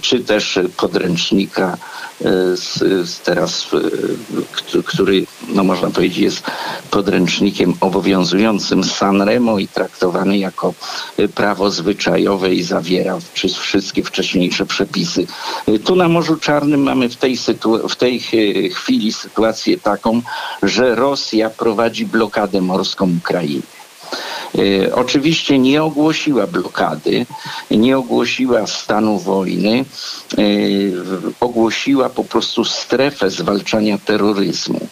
czy 0.00 0.20
też 0.20 0.58
podręcznika 0.76 1.76
e, 2.24 2.56
z, 2.56 2.78
z 3.08 3.20
teraz, 3.20 3.66
e, 3.74 4.82
który 4.82 5.26
no 5.48 5.64
można 5.64 5.90
powiedzieć 5.90 6.18
jest 6.18 6.42
podręcznikiem 6.90 7.74
obowiązującym 7.80 8.84
Sanremo 8.84 9.58
i 9.58 9.68
traktowany 9.68 10.38
jako 10.38 10.74
prawo 11.34 11.70
zwyczajowe 11.70 12.54
i 12.54 12.62
zawiera 12.62 13.18
wszystkie 13.58 14.02
wcześniejsze 14.02 14.66
przepisy. 14.66 15.26
Tu 15.84 15.96
na 15.96 16.08
Morzu 16.08 16.36
Czarnym 16.36 16.82
mamy 16.82 17.08
w 17.08 17.16
tej, 17.16 17.38
w 17.88 17.96
tej 17.96 18.20
chwili 18.70 19.12
sytuację 19.12 19.78
taką, 19.78 20.22
że 20.62 20.94
Rosja 20.94 21.50
prowadzi 21.50 22.06
blokadę 22.06 22.60
morską 22.60 23.10
Ukrainy. 23.18 23.77
E, 24.54 24.94
oczywiście 24.94 25.58
nie 25.58 25.82
ogłosiła 25.82 26.46
blokady, 26.46 27.26
nie 27.70 27.98
ogłosiła 27.98 28.66
stanu 28.66 29.18
wojny, 29.18 29.84
e, 30.38 30.42
ogłosiła 31.40 32.08
po 32.08 32.24
prostu 32.24 32.64
strefę 32.64 33.30
zwalczania 33.30 33.98
terroryzmu. 33.98 34.88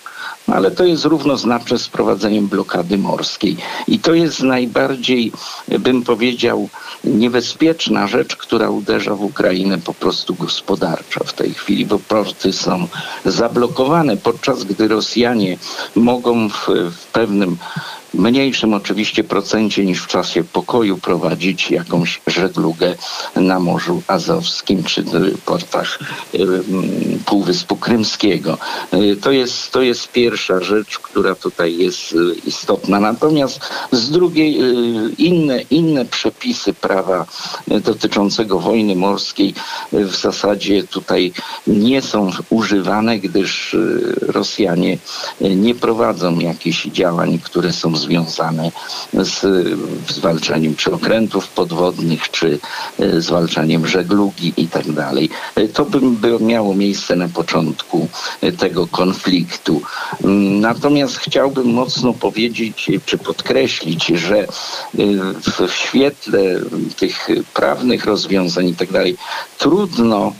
Ale 0.46 0.70
to 0.70 0.84
jest 0.84 1.04
równoznaczne 1.04 1.78
z 1.78 1.88
prowadzeniem 1.88 2.48
blokady 2.48 2.98
morskiej. 2.98 3.56
I 3.88 3.98
to 3.98 4.14
jest 4.14 4.42
najbardziej, 4.42 5.32
bym 5.68 6.02
powiedział, 6.02 6.68
niebezpieczna 7.04 8.06
rzecz, 8.06 8.36
która 8.36 8.70
uderza 8.70 9.14
w 9.14 9.22
Ukrainę 9.22 9.78
po 9.78 9.94
prostu 9.94 10.34
gospodarczo 10.34 11.24
w 11.24 11.32
tej 11.32 11.54
chwili, 11.54 11.86
bo 11.86 11.98
porty 11.98 12.52
są 12.52 12.88
zablokowane, 13.24 14.16
podczas 14.16 14.64
gdy 14.64 14.88
Rosjanie 14.88 15.58
mogą 15.94 16.48
w, 16.48 16.68
w 16.90 17.06
pewnym 17.12 17.56
mniejszym 18.18 18.74
oczywiście 18.74 19.24
procencie 19.24 19.84
niż 19.84 20.02
w 20.02 20.06
czasie 20.06 20.44
pokoju 20.44 20.98
prowadzić 20.98 21.70
jakąś 21.70 22.20
żeglugę 22.26 22.94
na 23.36 23.60
Morzu 23.60 24.02
Azowskim 24.06 24.84
czy 24.84 25.04
portach 25.44 25.98
y, 26.34 26.38
mm, 26.42 26.64
Półwyspu 27.26 27.76
Krymskiego. 27.76 28.58
Y, 28.94 29.16
to 29.16 29.32
jest, 29.32 29.72
to 29.72 29.82
jest 29.82 30.12
pierwsza 30.12 30.60
rzecz, 30.60 30.98
która 30.98 31.34
tutaj 31.34 31.76
jest 31.76 32.12
y, 32.12 32.16
istotna. 32.46 33.00
Natomiast 33.00 33.60
z 33.92 34.10
drugiej 34.10 34.58
inne, 35.18 35.60
inne 35.60 36.04
przepisy 36.04 36.72
prawa 36.74 37.26
dotyczącego 37.66 38.60
wojny 38.60 38.96
morskiej 38.96 39.54
w 39.92 40.16
zasadzie 40.16 40.84
tutaj 40.84 41.32
nie 41.66 42.02
są 42.02 42.30
używane, 42.50 43.18
gdyż 43.18 43.76
Rosjanie 44.20 44.98
nie 45.40 45.74
prowadzą 45.74 46.38
jakichś 46.38 46.86
działań, 46.86 47.38
które 47.44 47.72
są 47.72 47.96
związane 48.06 48.70
z 49.12 49.40
zwalczaniem 50.10 50.76
czy 50.76 50.92
okrętów 50.92 51.48
podwodnych, 51.48 52.30
czy 52.30 52.58
e, 52.98 53.20
zwalczaniem 53.20 53.86
żeglugi 53.86 54.52
i 54.56 54.68
tak 54.68 54.92
dalej. 54.92 55.30
E, 55.54 55.68
to 55.68 55.84
by 55.84 56.00
miało 56.40 56.74
miejsce 56.74 57.16
na 57.16 57.28
początku 57.28 58.08
e, 58.40 58.52
tego 58.52 58.86
konfliktu. 58.86 59.82
Mm, 60.24 60.60
natomiast 60.60 61.16
chciałbym 61.18 61.66
mocno 61.66 62.12
powiedzieć, 62.12 62.90
czy 63.06 63.18
podkreślić, 63.18 64.06
że 64.06 64.46
w 65.42 65.72
świetle 65.72 66.42
tych 66.96 67.28
prawnych 67.54 68.04
rozwiązań 68.04 68.68
i 68.68 68.74
tak 68.74 68.92
dalej, 68.92 69.16
trudno 69.58 70.32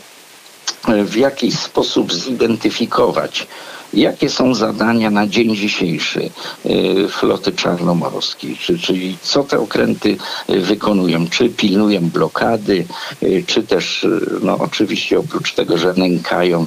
w 1.05 1.17
jakiś 1.17 1.59
sposób 1.59 2.15
zidentyfikować 2.15 3.47
Jakie 3.95 4.31
są 4.31 4.55
zadania 4.55 5.11
na 5.11 5.27
dzień 5.27 5.57
dzisiejszy 5.57 6.31
y, 6.67 7.09
floty 7.09 7.53
czarnomorskiej? 7.53 8.57
Czyli 8.57 9.19
co 9.23 9.45
te 9.45 9.59
okręty 9.59 10.17
y, 10.51 10.61
wykonują? 10.61 11.29
Czy 11.29 11.49
pilnują 11.49 12.01
blokady, 12.01 12.87
y, 13.23 13.45
czy 13.47 13.63
też, 13.63 14.07
no 14.43 14.59
oczywiście 14.59 15.19
oprócz 15.19 15.55
tego, 15.55 15.79
że 15.79 15.95
nękają 15.97 16.67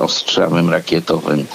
ostrzałem 0.00 0.70
rakietowym 0.70 1.46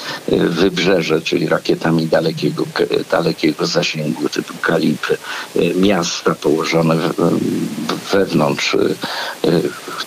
wybrzeże, 0.50 1.22
czyli 1.22 1.48
rakietami 1.48 2.08
dalekiego, 2.08 2.64
dalekiego 3.12 3.66
zasięgu 3.66 4.30
typu 4.30 4.54
kalibry, 4.62 5.18
miasta 5.76 6.36
położone 6.36 6.96
wewnątrz 8.14 8.78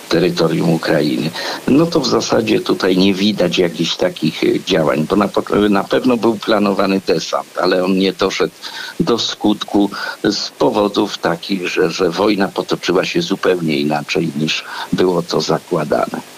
terytorium 0.08 0.70
Ukrainy, 0.70 1.30
no 1.68 1.86
to 1.86 2.00
w 2.00 2.06
zasadzie 2.06 2.60
tutaj 2.60 2.96
nie 2.96 3.14
widać 3.14 3.58
jakichś 3.58 3.96
takich 3.96 4.64
działań, 4.64 5.06
bo 5.10 5.16
na, 5.16 5.28
na 5.68 5.84
pewno 5.84 6.16
był 6.16 6.34
planowany 6.34 7.00
desant, 7.06 7.58
ale 7.58 7.84
on 7.84 7.98
nie 7.98 8.12
doszedł 8.12 8.54
do 9.00 9.18
skutku 9.18 9.90
z 10.24 10.50
powodów 10.50 11.18
takich, 11.18 11.68
że, 11.68 11.90
że 11.90 12.10
wojna 12.10 12.48
potoczyła 12.48 13.04
się 13.04 13.22
zupełnie 13.22 13.78
inaczej 13.78 14.28
niż 14.36 14.64
było 14.92 15.22
to 15.22 15.40
zakładane. 15.40 16.35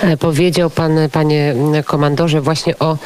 E, 0.00 0.16
powiedział 0.16 0.70
pan, 0.70 0.92
panie 1.12 1.54
komandorze, 1.84 2.40
właśnie 2.40 2.78
o 2.78 2.96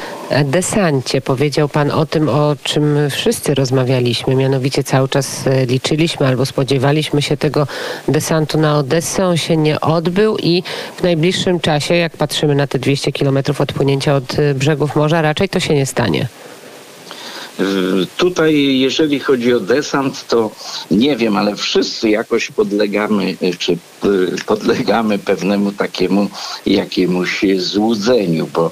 desancie. 0.45 1.21
Powiedział 1.21 1.69
pan 1.69 1.91
o 1.91 2.07
tym, 2.07 2.29
o 2.29 2.57
czym 2.63 2.97
wszyscy 3.11 3.55
rozmawialiśmy. 3.55 4.35
Mianowicie 4.35 4.85
cały 4.85 5.09
czas 5.09 5.47
e, 5.47 5.67
liczyliśmy 5.67 6.27
albo 6.27 6.47
spodziewaliśmy 6.47 7.23
się 7.23 7.37
tego 7.37 7.67
desantu 8.09 8.59
na 8.59 8.79
Odessę. 8.79 9.27
On 9.27 9.37
się 9.37 9.57
nie 9.57 9.81
odbył 9.81 10.37
i 10.39 10.63
w 10.97 11.03
najbliższym 11.03 11.61
czasie, 11.61 11.95
jak 11.95 12.17
patrzymy 12.17 12.55
na 12.55 12.67
te 12.67 12.79
200 12.79 13.13
kilometrów 13.13 13.61
odpłynięcia 13.61 14.15
od 14.15 14.39
e, 14.39 14.55
brzegów 14.55 14.97
morza, 14.97 15.23
raczej 15.23 15.49
to 15.49 15.61
się 15.61 15.75
nie 15.75 15.87
stanie. 15.87 16.29
Tutaj, 18.17 18.79
jeżeli 18.79 19.21
chodzi 19.21 19.55
o 19.55 19.61
desant, 19.61 20.27
to 20.29 20.51
nie 20.91 21.17
wiem, 21.17 21.37
ale 21.37 21.57
wszyscy 21.57 22.11
jakoś 22.11 22.51
podlegamy, 22.51 23.37
czy 23.59 23.79
podlegamy 24.47 25.19
pewnemu 25.19 25.73
takiemu 25.73 26.29
jakiemuś 26.67 27.45
złudzeniu, 27.57 28.49
bo 28.55 28.71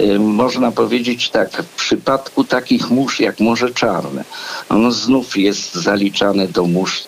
y, 0.00 0.18
można 0.18 0.72
powiedzieć 0.72 1.30
tak, 1.30 1.62
w 1.62 1.74
przypadku 1.74 2.44
takich 2.44 2.90
mórz 2.90 3.20
jak 3.20 3.40
Morze 3.40 3.70
Czarne, 3.70 4.24
ono 4.68 4.92
znów 4.92 5.36
jest 5.36 5.74
zaliczane 5.74 6.48
do 6.48 6.66
mórz, 6.66 7.04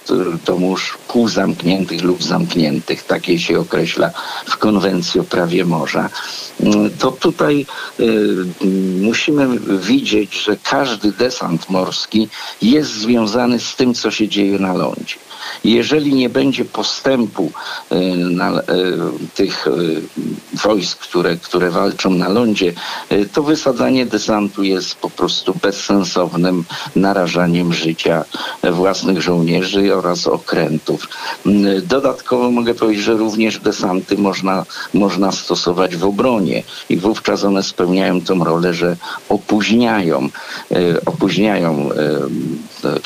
do 0.46 0.56
mórz 0.56 0.98
półzamkniętych 1.08 2.02
lub 2.02 2.22
zamkniętych, 2.22 3.02
takie 3.02 3.38
się 3.38 3.58
określa 3.58 4.10
w 4.46 4.56
konwencji 4.56 5.20
o 5.20 5.24
prawie 5.24 5.64
morza. 5.64 6.10
Y, 6.60 6.66
to 6.98 7.12
tutaj 7.12 7.66
musimy 9.00 9.58
widzieć, 9.78 10.42
że 10.42 10.56
każdy 10.62 11.07
desant 11.12 11.70
morski 11.70 12.28
jest 12.62 12.90
związany 12.90 13.60
z 13.60 13.76
tym, 13.76 13.94
co 13.94 14.10
się 14.10 14.28
dzieje 14.28 14.58
na 14.58 14.74
lądzie. 14.74 15.16
Jeżeli 15.64 16.14
nie 16.14 16.28
będzie 16.28 16.64
postępu 16.64 17.52
e, 17.90 17.96
na, 18.16 18.50
e, 18.50 18.62
tych 19.34 19.66
e, 19.66 19.70
wojsk, 20.64 20.98
które, 20.98 21.36
które 21.36 21.70
walczą 21.70 22.10
na 22.10 22.28
lądzie, 22.28 22.72
to 23.32 23.42
wysadzanie 23.42 24.06
desantu 24.06 24.62
jest 24.62 24.94
po 24.94 25.10
prostu 25.10 25.54
bezsensownym 25.62 26.64
narażaniem 26.96 27.72
życia 27.72 28.24
własnych 28.72 29.22
żołnierzy 29.22 29.96
oraz 29.96 30.26
okrętów. 30.26 31.08
Dodatkowo 31.82 32.50
mogę 32.50 32.74
powiedzieć, 32.74 33.04
że 33.04 33.12
również 33.12 33.58
desanty 33.58 34.18
można, 34.18 34.64
można 34.94 35.32
stosować 35.32 35.96
w 35.96 36.04
obronie 36.04 36.62
i 36.88 36.96
wówczas 36.96 37.44
one 37.44 37.62
spełniają 37.62 38.20
tą 38.20 38.44
rolę, 38.44 38.74
że 38.74 38.96
opóźniają, 39.28 40.28
opóźniają 41.06 41.90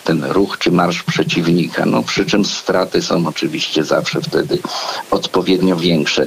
ten 0.04 0.24
ruch 0.24 0.58
czy 0.58 0.72
marsz 0.72 1.02
przeciwnika. 1.02 1.86
No, 1.86 2.02
przy 2.02 2.24
czym 2.32 2.44
straty 2.44 3.02
są 3.02 3.26
oczywiście 3.26 3.84
zawsze 3.84 4.20
wtedy 4.20 4.58
odpowiednio 5.10 5.76
większe. 5.76 6.26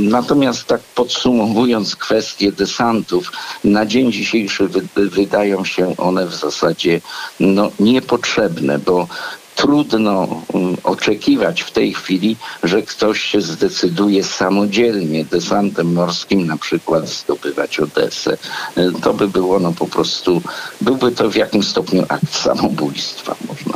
Natomiast 0.00 0.64
tak 0.64 0.80
podsumowując 0.80 1.96
kwestię 1.96 2.52
desantów, 2.52 3.32
na 3.64 3.86
dzień 3.86 4.12
dzisiejszy 4.12 4.68
wydają 4.96 5.64
się 5.64 5.96
one 5.96 6.26
w 6.26 6.34
zasadzie 6.34 7.00
no, 7.40 7.70
niepotrzebne, 7.80 8.78
bo 8.78 9.06
trudno 9.54 10.42
oczekiwać 10.84 11.62
w 11.62 11.70
tej 11.70 11.94
chwili, 11.94 12.36
że 12.62 12.82
ktoś 12.82 13.20
się 13.20 13.40
zdecyduje 13.40 14.24
samodzielnie 14.24 15.24
desantem 15.24 15.92
morskim 15.92 16.46
na 16.46 16.56
przykład 16.56 17.08
zdobywać 17.08 17.80
Odesę. 17.80 18.36
E, 18.76 18.92
to 19.02 19.14
by 19.14 19.28
było 19.28 19.58
no 19.58 19.72
po 19.72 19.86
prostu, 19.86 20.42
byłby 20.80 21.12
to 21.12 21.30
w 21.30 21.36
jakimś 21.36 21.66
stopniu 21.68 22.04
akt 22.08 22.34
samobójstwa, 22.34 23.34
można. 23.48 23.75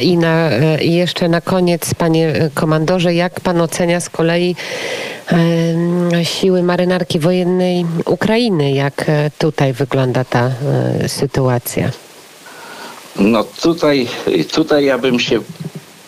I, 0.00 0.16
na, 0.16 0.50
e, 0.50 0.84
I 0.84 0.94
jeszcze 0.94 1.28
na 1.28 1.40
koniec, 1.40 1.94
panie 1.94 2.50
komandorze, 2.54 3.14
jak 3.14 3.40
pan 3.40 3.60
ocenia 3.60 4.00
z 4.00 4.10
kolei 4.10 4.56
e, 5.32 6.24
siły 6.24 6.62
marynarki 6.62 7.18
wojennej 7.18 7.86
Ukrainy? 8.06 8.72
Jak 8.72 9.04
tutaj 9.38 9.72
wygląda 9.72 10.24
ta 10.24 10.50
sytuacja? 11.06 11.90
No 13.16 13.44
tutaj, 13.44 14.08
tutaj 14.52 14.84
ja 14.84 14.98
bym 14.98 15.20
się 15.20 15.40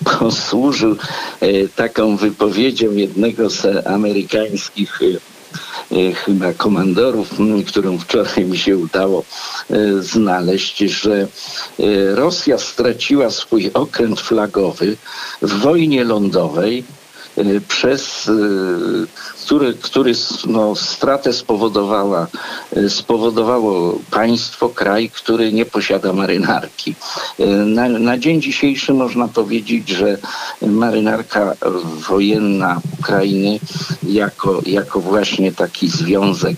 posłużył 0.04 0.96
e, 1.40 1.68
taką 1.68 2.16
wypowiedzią 2.16 2.92
jednego 2.92 3.50
z 3.50 3.86
amerykańskich 3.86 5.00
e, 5.02 5.06
e, 5.06 5.31
chyba 6.14 6.52
komandorów, 6.52 7.30
którą 7.66 7.98
wczoraj 7.98 8.44
mi 8.44 8.58
się 8.58 8.78
udało 8.78 9.24
znaleźć, 10.00 10.78
że 10.78 11.28
Rosja 12.14 12.58
straciła 12.58 13.30
swój 13.30 13.70
okręt 13.74 14.20
flagowy 14.20 14.96
w 15.42 15.58
wojnie 15.60 16.04
lądowej 16.04 16.84
przez 17.68 18.28
y, 18.28 19.06
który, 19.44 19.74
który 19.74 20.12
no, 20.46 20.76
stratę 20.76 21.32
spowodowała, 21.32 22.26
y, 22.76 22.90
spowodowało 22.90 23.98
państwo, 24.10 24.68
kraj, 24.68 25.10
który 25.10 25.52
nie 25.52 25.66
posiada 25.66 26.12
marynarki. 26.12 26.94
Na, 27.66 27.88
na 27.88 28.18
dzień 28.18 28.42
dzisiejszy 28.42 28.94
można 28.94 29.28
powiedzieć, 29.28 29.88
że 29.88 30.18
marynarka 30.62 31.54
wojenna 32.08 32.80
Ukrainy 33.00 33.58
jako, 34.02 34.60
jako 34.66 35.00
właśnie 35.00 35.52
taki 35.52 35.88
związek 35.88 36.56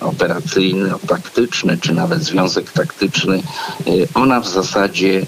operacyjny, 0.00 0.90
taktyczny, 1.06 1.78
czy 1.78 1.94
nawet 1.94 2.22
związek 2.22 2.72
taktyczny, 2.72 3.42
ona 4.14 4.40
w 4.40 4.48
zasadzie 4.48 5.26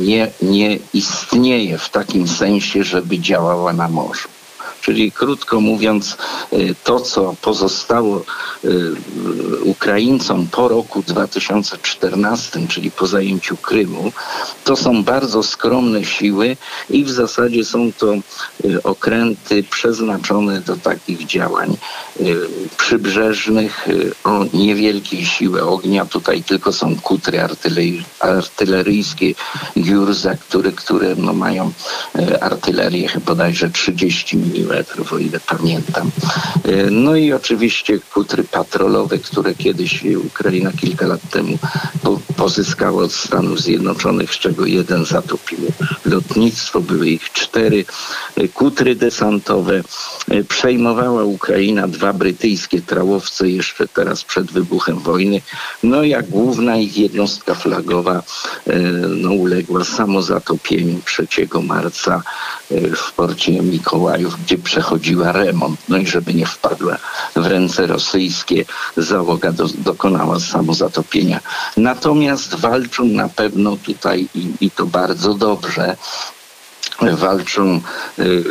nie, 0.00 0.30
nie 0.42 0.78
istnieje 0.94 1.78
w 1.78 1.88
takim 1.88 2.28
sensie, 2.28 2.84
żeby 2.84 3.18
działała 3.18 3.63
na 3.72 3.88
morzu. 3.88 4.33
Czyli 4.84 5.12
krótko 5.12 5.60
mówiąc, 5.60 6.16
y, 6.52 6.74
to 6.84 7.00
co 7.00 7.34
pozostało 7.42 8.24
y, 8.64 8.94
Ukraińcom 9.64 10.46
po 10.46 10.68
roku 10.68 11.02
2014, 11.02 12.68
czyli 12.68 12.90
po 12.90 13.06
zajęciu 13.06 13.56
Krymu, 13.56 14.12
to 14.64 14.76
są 14.76 15.04
bardzo 15.04 15.42
skromne 15.42 16.04
siły 16.04 16.56
i 16.90 17.04
w 17.04 17.10
zasadzie 17.10 17.64
są 17.64 17.92
to 17.92 18.14
y, 18.64 18.82
okręty 18.82 19.62
przeznaczone 19.62 20.60
do 20.60 20.76
takich 20.76 21.26
działań 21.26 21.76
przybrzeżnych 22.76 23.88
o 24.24 24.44
niewielkiej 24.54 25.26
siły 25.26 25.62
ognia. 25.62 26.06
Tutaj 26.06 26.42
tylko 26.42 26.72
są 26.72 26.96
kutry 26.96 27.40
artyleryjskie 28.20 29.34
Giurza, 29.78 30.34
które, 30.34 30.72
które 30.72 31.14
no 31.16 31.32
mają 31.32 31.72
artylerię 32.40 33.08
bodajże 33.26 33.70
30 33.70 34.36
mm 34.36 34.73
kilometrów, 34.74 35.12
o 35.12 35.18
ile 35.18 35.40
pamiętam. 35.40 36.10
E, 36.64 36.90
no 36.90 37.16
i 37.16 37.32
oczywiście 37.32 37.98
kutry 37.98 38.44
patrolowe, 38.44 39.18
które 39.18 39.54
kiedyś 39.54 40.04
Ukraina 40.26 40.72
kilka 40.72 41.06
lat 41.06 41.20
temu 41.30 41.58
pozyskała 42.36 43.02
od 43.02 43.12
Stanów 43.12 43.60
Zjednoczonych, 43.60 44.34
z 44.34 44.38
czego 44.38 44.66
jeden 44.66 45.04
zatopił 45.04 45.58
lotnictwo, 46.04 46.80
były 46.80 47.08
ich 47.08 47.32
cztery. 47.32 47.84
E, 48.36 48.48
kutry 48.48 48.94
desantowe. 48.94 49.82
E, 50.30 50.44
przejmowała 50.44 51.24
Ukraina 51.24 51.88
dwa 51.88 52.12
brytyjskie 52.12 52.82
trałowce 52.82 53.48
jeszcze 53.48 53.88
teraz 53.88 54.24
przed 54.24 54.52
wybuchem 54.52 54.98
wojny. 54.98 55.40
No 55.82 56.02
jak 56.02 56.28
główna 56.28 56.76
ich 56.76 56.98
jednostka 56.98 57.54
flagowa 57.54 58.22
no, 59.08 59.32
uległa 59.32 59.84
samozatopieniu 59.84 61.00
3 61.04 61.26
marca 61.62 62.22
w 62.96 63.12
porcie 63.12 63.52
Mikołajów, 63.52 64.36
gdzie 64.44 64.58
przechodziła 64.58 65.32
remont. 65.32 65.80
No 65.88 65.96
i 65.96 66.06
żeby 66.06 66.34
nie 66.34 66.46
wpadła 66.46 66.96
w 67.36 67.46
ręce 67.46 67.86
rosyjskie, 67.86 68.64
załoga 68.96 69.52
do, 69.52 69.68
dokonała 69.78 70.40
samozatopienia. 70.40 71.40
Natomiast 71.76 72.54
walczą 72.54 73.04
na 73.04 73.28
pewno 73.28 73.76
tutaj 73.76 74.28
i, 74.34 74.52
i 74.60 74.70
to 74.70 74.86
bardzo 74.86 75.34
dobrze 75.34 75.96
walczą 77.00 77.80
y, 78.18 78.44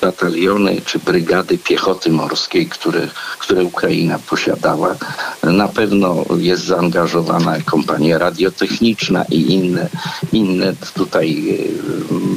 bataliony 0.00 0.80
czy 0.84 0.98
brygady 0.98 1.58
piechoty 1.58 2.10
morskiej, 2.10 2.66
które, 2.66 3.08
które 3.38 3.64
Ukraina 3.64 4.18
posiadała. 4.18 4.96
Na 5.42 5.68
pewno 5.68 6.24
jest 6.38 6.64
zaangażowana 6.64 7.56
kompania 7.64 8.18
radiotechniczna 8.18 9.24
i 9.30 9.52
inne, 9.52 9.88
inne 10.32 10.74
tutaj 10.94 11.44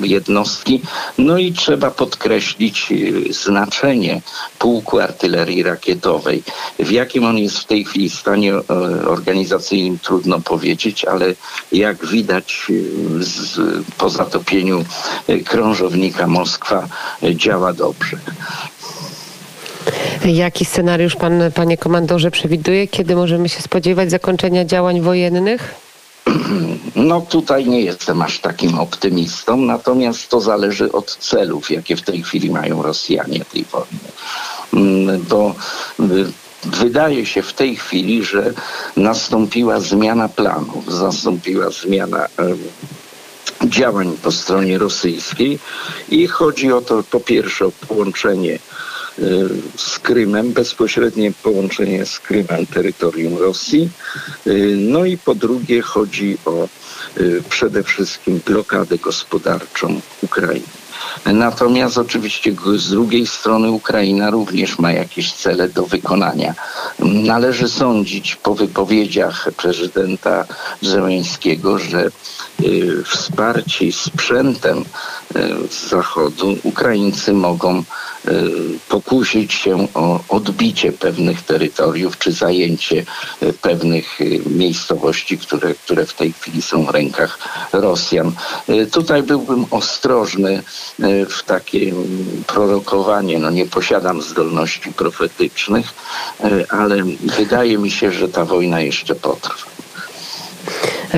y, 0.03 0.07
jednostki. 0.07 0.81
No 1.17 1.37
i 1.37 1.53
trzeba 1.53 1.91
podkreślić 1.91 2.91
y, 2.91 3.33
znaczenie 3.33 4.21
pułku 4.59 4.99
artylerii 4.99 5.63
rakietowej. 5.63 6.43
W 6.79 6.91
jakim 6.91 7.25
on 7.25 7.37
jest 7.37 7.57
w 7.57 7.65
tej 7.65 7.85
chwili 7.85 8.09
stanie 8.09 8.53
organizacyjnym 9.07 9.99
trudno 9.99 10.39
powiedzieć, 10.39 11.05
ale 11.05 11.35
jak 11.71 12.05
widać 12.05 12.67
z, 13.19 13.59
po 13.97 14.09
zatopieniu 14.09 14.70
krążownika 15.45 16.27
Moskwa 16.27 16.87
działa 17.35 17.73
dobrze. 17.73 18.17
Jaki 20.25 20.65
scenariusz 20.65 21.15
pan, 21.15 21.51
panie 21.55 21.77
komandorze, 21.77 22.31
przewiduje? 22.31 22.87
Kiedy 22.87 23.15
możemy 23.15 23.49
się 23.49 23.61
spodziewać 23.61 24.11
zakończenia 24.11 24.65
działań 24.65 25.01
wojennych? 25.01 25.75
No 26.95 27.21
tutaj 27.21 27.65
nie 27.65 27.81
jestem 27.81 28.21
aż 28.21 28.39
takim 28.39 28.79
optymistą, 28.79 29.57
natomiast 29.57 30.29
to 30.29 30.41
zależy 30.41 30.91
od 30.91 31.15
celów, 31.15 31.71
jakie 31.71 31.95
w 31.95 32.01
tej 32.01 32.23
chwili 32.23 32.49
mają 32.49 32.81
Rosjanie 32.81 33.45
tej 33.45 33.65
wojny. 33.71 33.99
Mm, 34.73 35.25
Bo 35.29 35.55
y, 35.99 36.03
wydaje 36.63 37.25
się 37.25 37.41
w 37.41 37.53
tej 37.53 37.75
chwili, 37.75 38.23
że 38.23 38.53
nastąpiła 38.97 39.79
zmiana 39.79 40.29
planów, 40.29 41.01
nastąpiła 41.01 41.69
zmiana 41.69 42.27
działań 43.65 44.17
po 44.23 44.31
stronie 44.31 44.77
rosyjskiej 44.77 45.59
i 46.09 46.27
chodzi 46.27 46.71
o 46.71 46.81
to 46.81 47.03
po 47.03 47.19
pierwsze 47.19 47.65
o 47.65 47.71
połączenie 47.71 48.59
y, 49.19 49.49
z 49.77 49.99
Krymem, 49.99 50.53
bezpośrednie 50.53 51.31
połączenie 51.43 52.05
z 52.05 52.19
Krymem 52.19 52.65
terytorium 52.65 53.37
Rosji. 53.37 53.89
Y, 54.47 54.75
No 54.77 55.05
i 55.05 55.17
po 55.17 55.35
drugie 55.35 55.81
chodzi 55.81 56.37
o 56.45 56.67
y, 57.17 57.43
przede 57.49 57.83
wszystkim 57.83 58.41
blokadę 58.45 58.97
gospodarczą 58.97 60.01
Ukrainy. 60.21 60.80
Natomiast 61.25 61.97
oczywiście 61.97 62.51
z 62.75 62.89
drugiej 62.89 63.27
strony 63.27 63.71
Ukraina 63.71 64.29
również 64.29 64.79
ma 64.79 64.91
jakieś 64.91 65.33
cele 65.33 65.69
do 65.69 65.85
wykonania. 65.85 66.53
Należy 66.99 67.69
sądzić 67.69 68.35
po 68.35 68.55
wypowiedziach 68.55 69.49
prezydenta 69.57 70.45
Zełęńskiego, 70.81 71.79
że 71.79 72.11
y, 72.61 73.03
wsparci 73.03 73.91
sprzętem 73.91 74.85
z 75.69 75.89
Zachodu 75.89 76.57
Ukraińcy 76.63 77.33
mogą 77.33 77.79
y, 77.79 77.83
pokusić 78.89 79.53
się 79.53 79.87
o 79.93 80.19
odbicie 80.29 80.91
pewnych 80.91 81.41
terytoriów 81.41 82.17
czy 82.17 82.31
zajęcie 82.31 83.05
y, 83.43 83.53
pewnych 83.53 84.21
y, 84.21 84.41
miejscowości, 84.45 85.37
które, 85.37 85.73
które 85.73 86.05
w 86.05 86.13
tej 86.13 86.33
chwili 86.33 86.61
są 86.61 86.85
w 86.85 86.89
rękach 86.89 87.39
Rosjan. 87.73 88.31
Tutaj 88.91 89.23
byłbym 89.23 89.65
ostrożny 89.71 90.63
w 91.29 91.43
takie 91.45 91.79
mm, 91.79 92.43
prorokowanie. 92.47 93.39
No 93.39 93.49
nie 93.49 93.65
posiadam 93.65 94.21
zdolności 94.21 94.93
profetycznych, 94.93 95.93
ale 96.69 97.03
wydaje 97.37 97.77
mi 97.77 97.91
się, 97.91 98.11
że 98.11 98.29
ta 98.29 98.45
wojna 98.45 98.81
jeszcze 98.81 99.15
potrwa. 99.15 99.71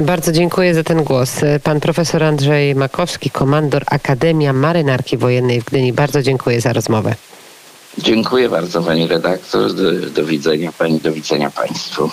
Bardzo 0.01 0.32
dziękuję 0.32 0.73
za 0.73 0.84
ten 0.84 1.03
głos. 1.03 1.41
Pan 1.63 1.79
profesor 1.79 2.23
Andrzej 2.23 2.75
Makowski, 2.75 3.29
komandor 3.29 3.84
Akademia 3.86 4.53
Marynarki 4.53 5.17
Wojennej 5.17 5.62
w 5.62 5.65
Gdyni. 5.65 5.93
Bardzo 5.93 6.21
dziękuję 6.21 6.62
za 6.62 6.73
rozmowę. 6.73 7.15
Dziękuję 7.97 8.49
bardzo 8.49 8.82
pani 8.84 9.08
redaktor. 9.08 9.73
Do, 9.73 9.91
do 9.91 10.25
widzenia 10.25 10.71
pani, 10.77 10.99
do 10.99 11.12
widzenia 11.12 11.49
państwu. 11.49 12.10